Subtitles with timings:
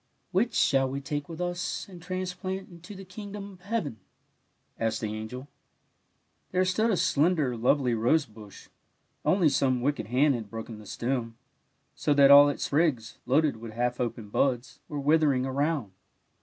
[0.31, 3.99] ''Which shall we take with us and trans plant into the kingdom of heaven?"
[4.79, 5.47] asked the angel.
[6.49, 8.69] There stood a slender, lovely rose bush,
[9.23, 11.37] only some wicked hand had broken the stem,
[11.93, 15.91] so that all its sprigs, loaded with half open buds, were withering around.